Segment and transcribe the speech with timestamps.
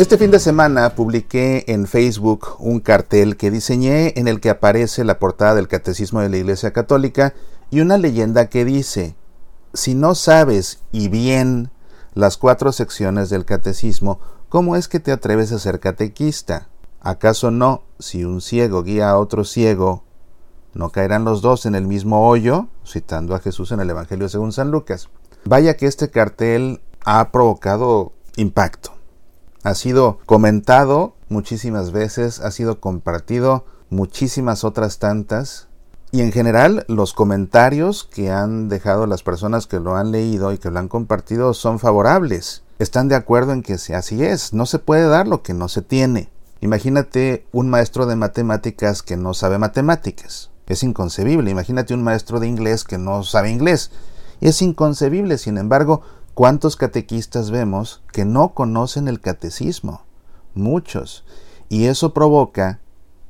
[0.00, 5.04] Este fin de semana publiqué en Facebook un cartel que diseñé en el que aparece
[5.04, 7.34] la portada del Catecismo de la Iglesia Católica
[7.70, 9.14] y una leyenda que dice,
[9.74, 11.70] si no sabes y bien
[12.14, 16.68] las cuatro secciones del Catecismo, ¿cómo es que te atreves a ser catequista?
[17.02, 20.04] ¿Acaso no, si un ciego guía a otro ciego,
[20.72, 22.68] no caerán los dos en el mismo hoyo?
[22.86, 25.10] Citando a Jesús en el Evangelio según San Lucas.
[25.44, 28.92] Vaya que este cartel ha provocado impacto
[29.62, 35.68] ha sido comentado muchísimas veces, ha sido compartido muchísimas otras tantas.
[36.12, 40.58] Y en general los comentarios que han dejado las personas que lo han leído y
[40.58, 42.62] que lo han compartido son favorables.
[42.80, 44.52] Están de acuerdo en que así es.
[44.52, 46.30] No se puede dar lo que no se tiene.
[46.62, 50.50] Imagínate un maestro de matemáticas que no sabe matemáticas.
[50.66, 51.50] Es inconcebible.
[51.50, 53.90] Imagínate un maestro de inglés que no sabe inglés.
[54.40, 55.38] Es inconcebible.
[55.38, 56.02] Sin embargo,
[56.40, 60.06] ¿Cuántos catequistas vemos que no conocen el catecismo?
[60.54, 61.22] Muchos.
[61.68, 62.80] Y eso provoca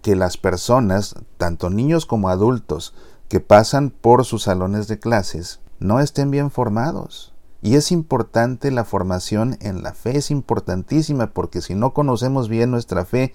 [0.00, 2.94] que las personas, tanto niños como adultos,
[3.26, 7.34] que pasan por sus salones de clases, no estén bien formados.
[7.62, 12.70] Y es importante la formación en la fe, es importantísima porque si no conocemos bien
[12.70, 13.34] nuestra fe,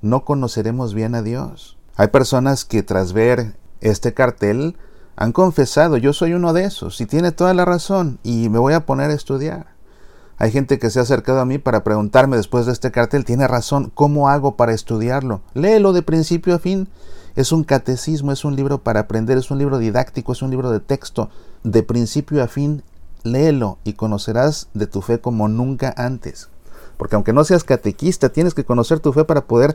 [0.00, 1.76] no conoceremos bien a Dios.
[1.94, 4.78] Hay personas que tras ver este cartel
[5.20, 8.72] han confesado, yo soy uno de esos, y tiene toda la razón, y me voy
[8.72, 9.66] a poner a estudiar.
[10.38, 13.46] Hay gente que se ha acercado a mí para preguntarme después de este cartel, tiene
[13.46, 15.42] razón, ¿cómo hago para estudiarlo?
[15.52, 16.88] Léelo de principio a fin.
[17.36, 20.70] Es un catecismo, es un libro para aprender, es un libro didáctico, es un libro
[20.70, 21.28] de texto.
[21.64, 22.82] De principio a fin,
[23.22, 26.48] léelo y conocerás de tu fe como nunca antes.
[26.96, 29.74] Porque aunque no seas catequista, tienes que conocer tu fe para poder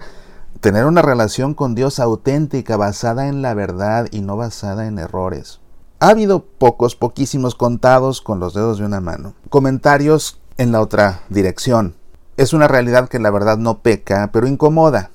[0.59, 5.59] tener una relación con Dios auténtica, basada en la verdad y no basada en errores.
[5.99, 9.33] Ha habido pocos, poquísimos contados con los dedos de una mano.
[9.49, 11.95] Comentarios en la otra dirección.
[12.37, 15.11] Es una realidad que la verdad no peca, pero incomoda.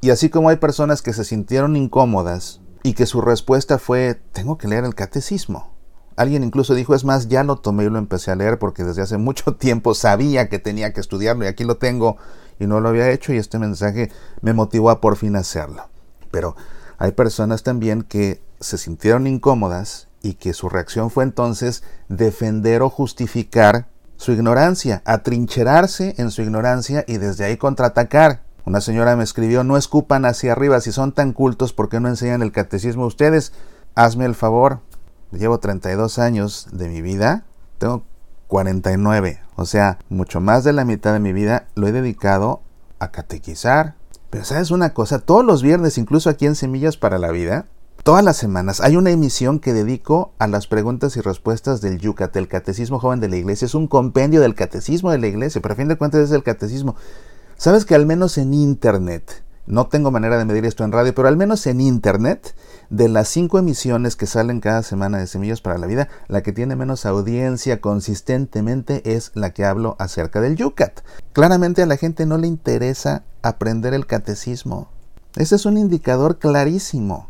[0.00, 4.58] Y así como hay personas que se sintieron incómodas y que su respuesta fue, tengo
[4.58, 5.77] que leer el catecismo.
[6.18, 9.02] Alguien incluso dijo, es más, ya lo tomé y lo empecé a leer porque desde
[9.02, 12.16] hace mucho tiempo sabía que tenía que estudiarlo y aquí lo tengo
[12.58, 15.88] y no lo había hecho y este mensaje me motivó a por fin hacerlo.
[16.32, 16.56] Pero
[16.98, 22.90] hay personas también que se sintieron incómodas y que su reacción fue entonces defender o
[22.90, 23.86] justificar
[24.16, 28.42] su ignorancia, atrincherarse en su ignorancia y desde ahí contraatacar.
[28.64, 32.08] Una señora me escribió, no escupan hacia arriba, si son tan cultos, ¿por qué no
[32.08, 33.52] enseñan el catecismo ustedes?
[33.94, 34.80] Hazme el favor,
[35.32, 37.44] llevo 32 años de mi vida,
[37.78, 38.04] tengo
[38.48, 39.40] 49.
[39.56, 42.62] O sea, mucho más de la mitad de mi vida lo he dedicado
[42.98, 43.94] a catequizar.
[44.30, 47.66] Pero sabes una cosa, todos los viernes, incluso aquí en Semillas para la Vida,
[48.02, 52.36] todas las semanas hay una emisión que dedico a las preguntas y respuestas del Yucat,
[52.36, 53.66] el Catecismo Joven de la Iglesia.
[53.66, 56.42] Es un compendio del Catecismo de la Iglesia, pero a fin de cuentas es el
[56.42, 56.94] Catecismo.
[57.56, 61.28] Sabes que al menos en Internet no tengo manera de medir esto en radio, pero
[61.28, 62.54] al menos en internet,
[62.90, 66.52] de las cinco emisiones que salen cada semana de Semillas para la Vida, la que
[66.52, 71.00] tiene menos audiencia consistentemente es la que hablo acerca del Yucat.
[71.32, 74.90] Claramente a la gente no le interesa aprender el catecismo.
[75.36, 77.28] Ese es un indicador clarísimo.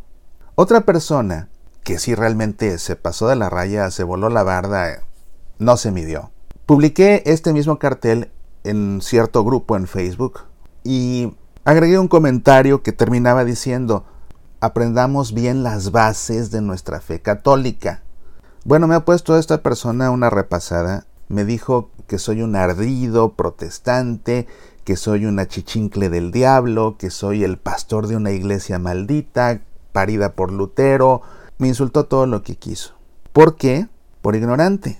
[0.54, 1.48] Otra persona
[1.82, 5.02] que sí realmente se pasó de la raya, se voló la barda,
[5.58, 6.30] no se midió.
[6.66, 8.30] Publiqué este mismo cartel
[8.64, 10.40] en cierto grupo en Facebook
[10.84, 11.32] y
[11.68, 14.06] Agregué un comentario que terminaba diciendo,
[14.60, 18.02] aprendamos bien las bases de nuestra fe católica.
[18.64, 21.06] Bueno, me ha puesto esta persona una repasada.
[21.28, 24.46] Me dijo que soy un ardido protestante,
[24.84, 29.60] que soy una chichincle del diablo, que soy el pastor de una iglesia maldita,
[29.92, 31.22] parida por Lutero.
[31.58, 32.94] Me insultó todo lo que quiso.
[33.32, 33.88] ¿Por qué?
[34.22, 34.98] Por ignorante,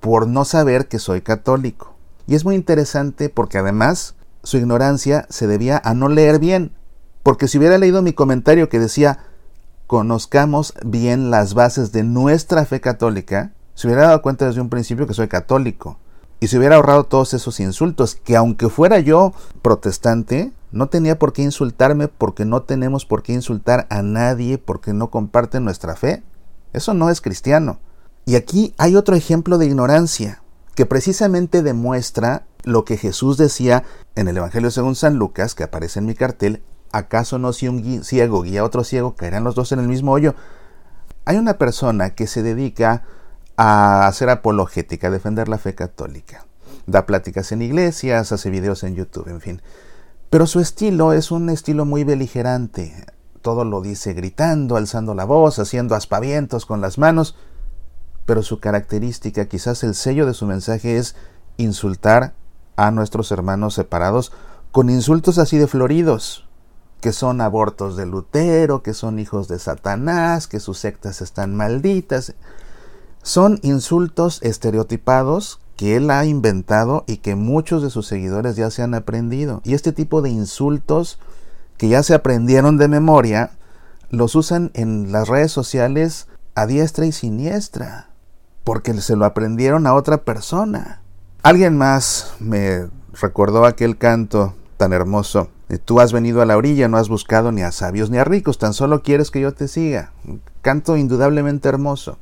[0.00, 1.94] por no saber que soy católico.
[2.26, 6.72] Y es muy interesante porque además su ignorancia se debía a no leer bien,
[7.28, 9.18] porque si hubiera leído mi comentario que decía
[9.86, 15.06] conozcamos bien las bases de nuestra fe católica, se hubiera dado cuenta desde un principio
[15.06, 15.98] que soy católico
[16.40, 21.34] y se hubiera ahorrado todos esos insultos, que aunque fuera yo protestante, no tenía por
[21.34, 26.22] qué insultarme porque no tenemos por qué insultar a nadie porque no comparten nuestra fe.
[26.72, 27.78] Eso no es cristiano.
[28.24, 30.42] Y aquí hay otro ejemplo de ignorancia
[30.74, 33.84] que precisamente demuestra lo que Jesús decía
[34.14, 38.04] en el Evangelio según San Lucas, que aparece en mi cartel, ¿acaso no si un
[38.04, 40.34] ciego guía a otro ciego, caerán los dos en el mismo hoyo?
[41.24, 43.04] Hay una persona que se dedica
[43.56, 46.46] a hacer apologética, a defender la fe católica.
[46.86, 49.62] Da pláticas en iglesias, hace videos en YouTube, en fin.
[50.30, 53.06] Pero su estilo es un estilo muy beligerante.
[53.42, 57.36] Todo lo dice gritando, alzando la voz, haciendo aspavientos con las manos.
[58.26, 61.16] Pero su característica, quizás el sello de su mensaje es
[61.56, 62.34] insultar
[62.76, 64.32] a nuestros hermanos separados
[64.70, 66.47] con insultos así de floridos,
[67.00, 72.34] que son abortos de Lutero, que son hijos de Satanás, que sus sectas están malditas.
[73.22, 78.82] Son insultos estereotipados que él ha inventado y que muchos de sus seguidores ya se
[78.82, 79.60] han aprendido.
[79.64, 81.18] Y este tipo de insultos
[81.76, 83.52] que ya se aprendieron de memoria,
[84.10, 88.10] los usan en las redes sociales a diestra y siniestra,
[88.64, 91.02] porque se lo aprendieron a otra persona.
[91.42, 95.48] Alguien más me recordó aquel canto tan hermoso.
[95.84, 98.56] Tú has venido a la orilla, no has buscado ni a sabios ni a ricos,
[98.56, 100.12] tan solo quieres que yo te siga.
[100.62, 102.18] canto indudablemente hermoso.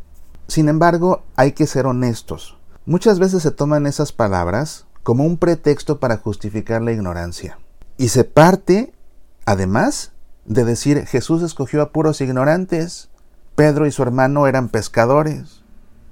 [0.48, 2.56] Sin embargo, hay que ser honestos.
[2.86, 7.58] Muchas veces se toman esas palabras como un pretexto para justificar la ignorancia.
[7.96, 8.92] Y se parte,
[9.44, 10.12] además,
[10.44, 13.08] de decir Jesús escogió a puros ignorantes.
[13.54, 15.62] Pedro y su hermano eran pescadores.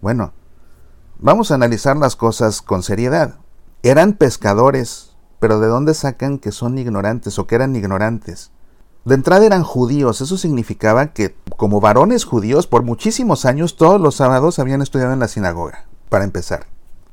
[0.01, 0.33] Bueno,
[1.19, 3.37] vamos a analizar las cosas con seriedad.
[3.83, 8.51] Eran pescadores, pero ¿de dónde sacan que son ignorantes o que eran ignorantes?
[9.05, 14.15] De entrada eran judíos, eso significaba que como varones judíos por muchísimos años todos los
[14.15, 16.67] sábados habían estudiado en la sinagoga, para empezar.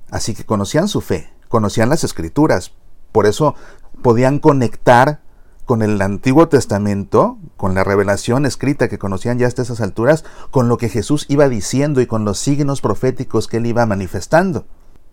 [0.10, 2.72] Así que conocían su fe, conocían las escrituras,
[3.12, 3.56] por eso
[4.02, 5.22] podían conectar
[5.66, 10.68] con el Antiguo Testamento, con la revelación escrita que conocían ya hasta esas alturas, con
[10.68, 14.66] lo que Jesús iba diciendo y con los signos proféticos que él iba manifestando.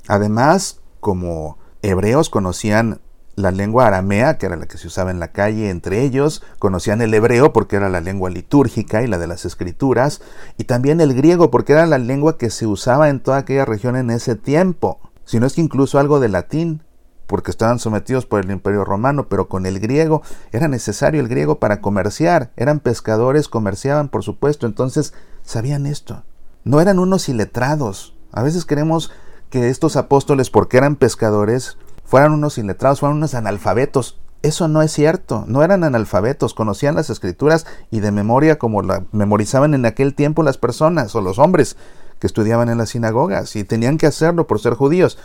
[0.08, 3.00] Además, como hebreos conocían
[3.36, 7.00] la lengua aramea, que era la que se usaba en la calle entre ellos, conocían
[7.00, 10.20] el hebreo porque era la lengua litúrgica y la de las escrituras,
[10.56, 13.94] y también el griego porque era la lengua que se usaba en toda aquella región
[13.94, 16.82] en ese tiempo, si no es que incluso algo de latín
[17.28, 21.60] porque estaban sometidos por el imperio romano, pero con el griego era necesario el griego
[21.60, 26.24] para comerciar, eran pescadores, comerciaban por supuesto, entonces sabían esto.
[26.64, 28.14] No eran unos iletrados.
[28.32, 29.12] A veces queremos
[29.50, 34.18] que estos apóstoles, porque eran pescadores, fueran unos iletrados, fueran unos analfabetos.
[34.42, 39.04] Eso no es cierto, no eran analfabetos, conocían las escrituras y de memoria como la
[39.10, 41.76] memorizaban en aquel tiempo las personas o los hombres
[42.20, 45.18] que estudiaban en las sinagogas y tenían que hacerlo por ser judíos.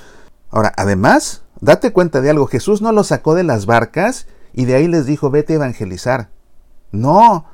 [0.50, 4.76] Ahora, además, Date cuenta de algo, Jesús no los sacó de las barcas y de
[4.76, 6.30] ahí les dijo, vete a evangelizar.
[6.92, 7.46] No,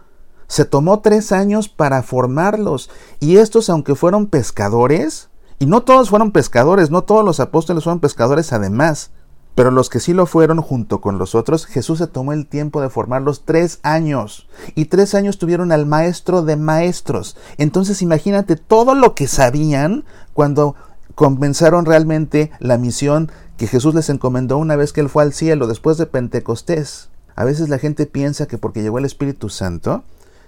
[0.48, 2.90] se tomó tres años para formarlos.
[3.20, 5.29] Y estos, aunque fueron pescadores,
[5.60, 9.12] y no todos fueron pescadores, no todos los apóstoles fueron pescadores además,
[9.56, 12.82] pero los que sí lo fueron junto con los otros, Jesús se tomó el tiempo
[12.82, 14.48] de formarlos tres años.
[14.74, 17.36] Y tres años tuvieron al maestro de maestros.
[17.58, 20.76] Entonces imagínate todo lo que sabían cuando
[21.14, 25.68] comenzaron realmente la misión que Jesús les encomendó una vez que Él fue al cielo,
[25.68, 27.10] después de Pentecostés.
[27.36, 30.06] A veces la gente piensa que porque llegó el Espíritu Santo,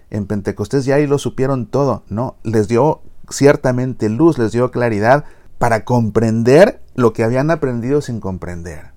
[0.10, 2.04] en Pentecostés ya ahí lo supieron todo.
[2.08, 5.26] No, les dio ciertamente luz, les dio claridad
[5.58, 8.92] para comprender lo que habían aprendido sin comprender.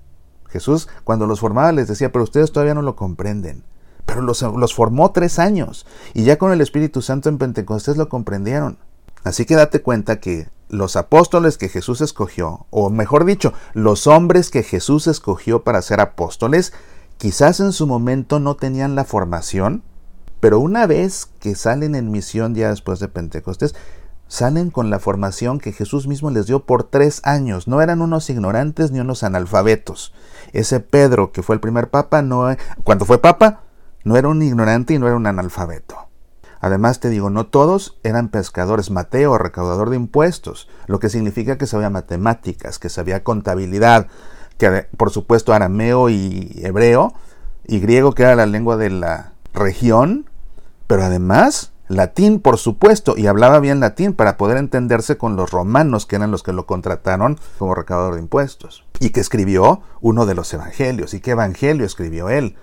[0.49, 3.63] Jesús cuando los formaba les decía, pero ustedes todavía no lo comprenden.
[4.05, 8.77] Pero los, formó tres años y ya con el Espíritu Santo en Pentecostés lo comprendieron.
[9.23, 14.49] Así que date cuenta que los apóstoles que Jesús escogió, o mejor dicho, los hombres
[14.49, 16.73] que Jesús escogió para ser apóstoles,
[17.17, 19.83] quizás en su momento no tenían la formación,
[20.39, 23.73] pero una vez que salen en misión ya después de Pentecostés,
[24.27, 27.67] salen con la formación que Jesús mismo les dio por tres años.
[27.67, 30.13] No eran unos ignorantes ni unos analfabetos.
[30.53, 32.47] Ese Pedro, que fue el primer papa, no,
[32.83, 33.61] cuando fue papa,
[34.03, 35.97] no era un ignorante y no era un analfabeto.
[36.59, 38.89] Además te digo, no todos eran pescadores.
[38.89, 44.07] Mateo, recaudador de impuestos, lo que significa que sabía matemáticas, que sabía contabilidad,
[44.57, 47.13] que por supuesto arameo y hebreo,
[47.67, 50.29] y griego que era la lengua de la región,
[50.87, 56.05] pero además latín, por supuesto, y hablaba bien latín para poder entenderse con los romanos,
[56.05, 60.35] que eran los que lo contrataron como recaudador de impuestos, y que escribió uno de
[60.35, 61.13] los evangelios.
[61.13, 62.55] ¿Y qué evangelio escribió él?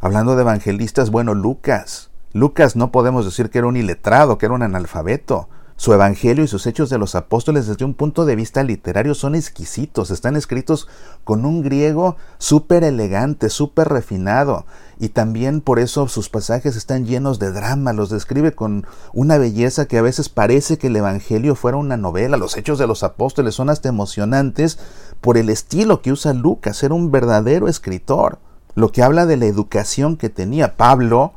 [0.00, 2.10] Hablando de evangelistas, bueno, Lucas.
[2.32, 5.48] Lucas no podemos decir que era un iletrado, que era un analfabeto.
[5.80, 9.34] Su evangelio y sus hechos de los apóstoles desde un punto de vista literario son
[9.34, 10.86] exquisitos, están escritos
[11.24, 14.66] con un griego súper elegante, súper refinado,
[14.98, 19.86] y también por eso sus pasajes están llenos de drama, los describe con una belleza
[19.86, 23.54] que a veces parece que el evangelio fuera una novela, los hechos de los apóstoles
[23.54, 24.78] son hasta emocionantes
[25.22, 28.38] por el estilo que usa Lucas, era un verdadero escritor,
[28.74, 31.32] lo que habla de la educación que tenía Pablo,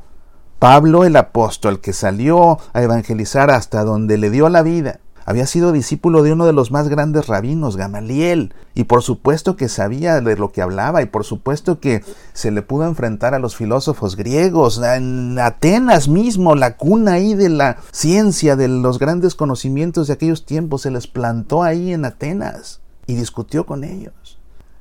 [0.63, 5.73] Pablo el apóstol que salió a evangelizar hasta donde le dio la vida, había sido
[5.73, 10.37] discípulo de uno de los más grandes rabinos, Gamaliel, y por supuesto que sabía de
[10.37, 14.81] lo que hablaba, y por supuesto que se le pudo enfrentar a los filósofos griegos,
[14.81, 20.45] en Atenas mismo, la cuna ahí de la ciencia, de los grandes conocimientos de aquellos
[20.45, 24.13] tiempos, se les plantó ahí en Atenas y discutió con ellos.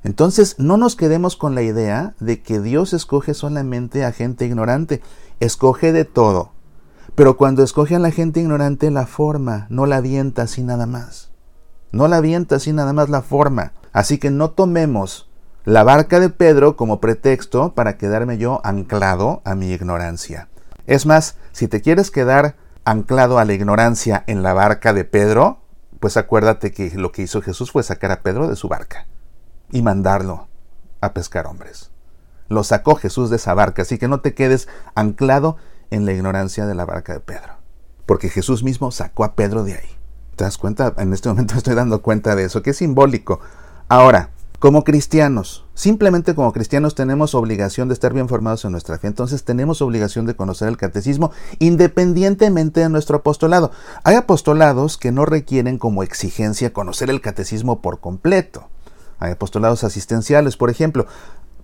[0.05, 5.01] Entonces, no nos quedemos con la idea de que Dios escoge solamente a gente ignorante,
[5.39, 6.51] escoge de todo.
[7.15, 11.31] Pero cuando escoge a la gente ignorante, la forma, no la avienta así nada más.
[11.93, 13.73] No la avienta así nada más la forma.
[13.93, 15.31] Así que no tomemos
[15.65, 20.49] la barca de Pedro como pretexto para quedarme yo anclado a mi ignorancia.
[20.87, 25.61] Es más, si te quieres quedar anclado a la ignorancia en la barca de Pedro,
[26.01, 29.07] pues acuérdate que lo que hizo Jesús fue sacar a Pedro de su barca
[29.73, 30.47] y mandarlo
[31.01, 31.91] a pescar hombres.
[32.49, 35.57] Lo sacó Jesús de esa barca, así que no te quedes anclado
[35.91, 37.55] en la ignorancia de la barca de Pedro,
[38.07, 39.89] porque Jesús mismo sacó a Pedro de ahí.
[40.37, 40.95] ¿Te das cuenta?
[40.99, 43.41] En este momento estoy dando cuenta de eso, que es simbólico.
[43.89, 44.31] Ahora,
[44.63, 49.43] como cristianos, simplemente como cristianos tenemos obligación de estar bien formados en nuestra fe, entonces
[49.43, 53.73] tenemos obligación de conocer el catecismo independientemente de nuestro apostolado.
[54.05, 58.69] Hay apostolados que no requieren como exigencia conocer el catecismo por completo.
[59.23, 61.07] Hay apostolados asistenciales, por ejemplo.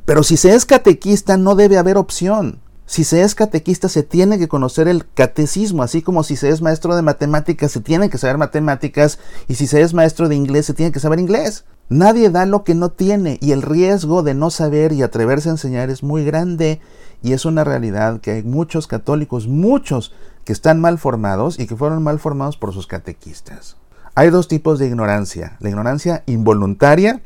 [0.05, 2.61] Pero si se es catequista no debe haber opción.
[2.87, 6.63] Si se es catequista se tiene que conocer el catecismo, así como si se es
[6.63, 10.65] maestro de matemáticas se tiene que saber matemáticas y si se es maestro de inglés
[10.65, 11.67] se tiene que saber inglés.
[11.91, 15.53] Nadie da lo que no tiene y el riesgo de no saber y atreverse a
[15.53, 16.81] enseñar es muy grande
[17.23, 21.77] y es una realidad que hay muchos católicos, muchos que están mal formados y que
[21.77, 23.77] fueron mal formados por sus catequistas.
[24.15, 27.21] Hay dos tipos de ignorancia, la ignorancia involuntaria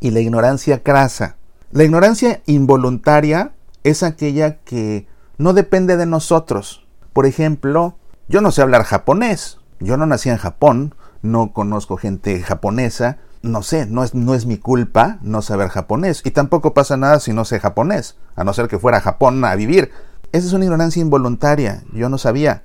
[0.00, 1.36] y la ignorancia crasa.
[1.70, 3.52] La ignorancia involuntaria
[3.84, 5.06] es aquella que
[5.38, 6.86] no depende de nosotros.
[7.12, 7.96] Por ejemplo,
[8.28, 13.62] yo no sé hablar japonés, yo no nací en Japón, no conozco gente japonesa, no
[13.62, 16.22] sé, no es, no es mi culpa no saber japonés.
[16.24, 19.44] Y tampoco pasa nada si no sé japonés, a no ser que fuera a Japón
[19.44, 19.90] a vivir.
[20.32, 22.62] Esa es una ignorancia involuntaria, yo no sabía.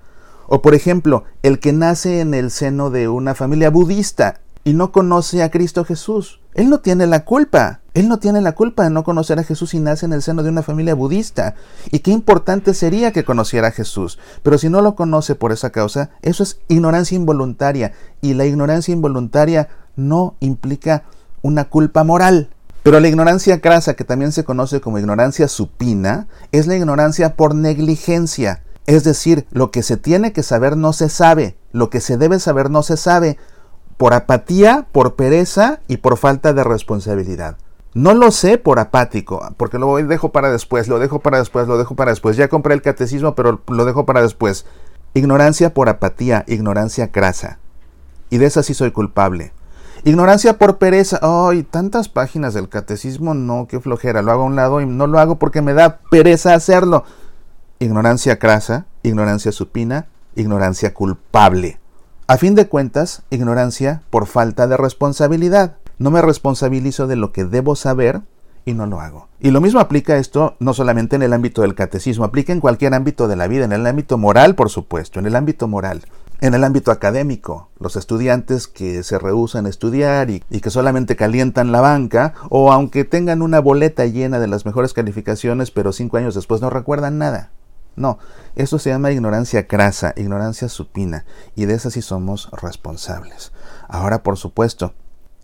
[0.47, 4.91] O por ejemplo, el que nace en el seno de una familia budista y no
[4.91, 6.41] conoce a Cristo Jesús.
[6.55, 7.81] Él no tiene la culpa.
[7.93, 10.41] Él no tiene la culpa de no conocer a Jesús y nace en el seno
[10.41, 11.53] de una familia budista.
[11.91, 14.17] Y qué importante sería que conociera a Jesús.
[14.41, 17.93] Pero si no lo conoce por esa causa, eso es ignorancia involuntaria.
[18.21, 21.03] Y la ignorancia involuntaria no implica
[21.43, 22.49] una culpa moral.
[22.81, 27.53] Pero la ignorancia crasa, que también se conoce como ignorancia supina, es la ignorancia por
[27.53, 28.63] negligencia.
[28.87, 32.39] Es decir, lo que se tiene que saber no se sabe, lo que se debe
[32.39, 33.37] saber no se sabe,
[33.97, 37.57] por apatía, por pereza y por falta de responsabilidad.
[37.93, 41.77] No lo sé por apático, porque lo dejo para después, lo dejo para después, lo
[41.77, 42.35] dejo para después.
[42.35, 44.65] Ya compré el catecismo, pero lo dejo para después.
[45.13, 47.59] Ignorancia por apatía, ignorancia crasa.
[48.29, 49.53] Y de esa sí soy culpable.
[50.03, 51.19] Ignorancia por pereza.
[51.21, 54.21] Ay, tantas páginas del catecismo, no, qué flojera.
[54.21, 57.05] Lo hago a un lado y no lo hago porque me da pereza hacerlo.
[57.79, 61.79] Ignorancia crasa, ignorancia supina, ignorancia culpable.
[62.27, 65.75] A fin de cuentas, ignorancia por falta de responsabilidad.
[65.99, 68.21] No me responsabilizo de lo que debo saber
[68.65, 69.27] y no lo hago.
[69.39, 72.95] Y lo mismo aplica esto no solamente en el ámbito del catecismo, aplica en cualquier
[72.95, 76.01] ámbito de la vida, en el ámbito moral, por supuesto, en el ámbito moral.
[76.41, 81.71] En el ámbito académico, los estudiantes que se rehúsan a estudiar y, que solamente calientan
[81.71, 86.33] la banca, o aunque tengan una boleta llena de las mejores calificaciones, pero cinco años
[86.33, 87.51] después no recuerdan nada.
[87.95, 88.19] No,
[88.55, 91.25] eso se llama ignorancia crasa, ignorancia supina,
[91.55, 93.51] y de esa sí somos responsables.
[93.87, 94.93] Ahora, por supuesto,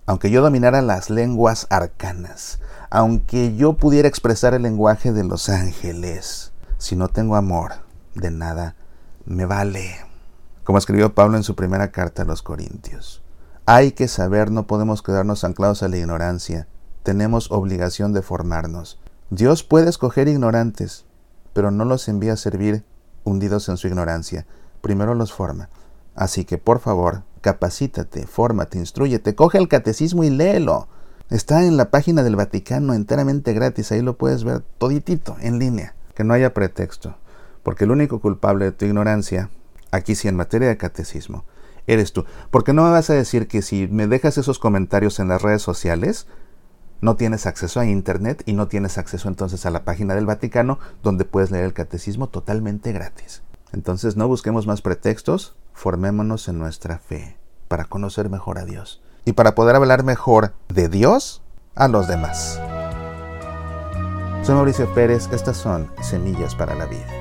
[0.06, 6.52] aunque yo dominara las lenguas arcanas, aunque yo pudiera expresar el lenguaje de los ángeles,
[6.78, 7.74] si no tengo amor,
[8.16, 8.76] de nada
[9.26, 10.12] me vale
[10.64, 13.22] como escribió Pablo en su primera carta a los Corintios.
[13.66, 16.68] Hay que saber, no podemos quedarnos anclados a la ignorancia,
[17.04, 19.00] tenemos obligación de formarnos.
[19.30, 21.06] Dios puede escoger ignorantes,
[21.54, 22.84] pero no los envía a servir
[23.24, 24.46] hundidos en su ignorancia,
[24.82, 25.70] primero los forma.
[26.16, 30.88] Así que por favor, capacítate, fórmate, instruyete, coge el catecismo y léelo.
[31.30, 35.96] Está en la página del Vaticano enteramente gratis, ahí lo puedes ver toditito, en línea.
[36.14, 37.16] Que no haya pretexto,
[37.64, 39.50] porque el único culpable de tu ignorancia
[39.92, 41.46] aquí sí en materia de catecismo,
[41.88, 42.26] eres tú.
[42.50, 45.62] Porque no me vas a decir que si me dejas esos comentarios en las redes
[45.62, 46.28] sociales,
[47.02, 50.80] no tienes acceso a Internet y no tienes acceso entonces a la página del Vaticano
[51.04, 53.42] donde puedes leer el catecismo totalmente gratis.
[53.74, 59.34] Entonces no busquemos más pretextos, formémonos en nuestra fe para conocer mejor a Dios y
[59.34, 61.42] para poder hablar mejor de Dios
[61.76, 62.60] a los demás.
[64.44, 67.21] Soy Mauricio Pérez, estas son Semillas para la Vida.